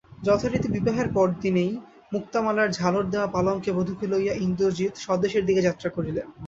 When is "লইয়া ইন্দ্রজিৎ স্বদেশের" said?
4.07-5.43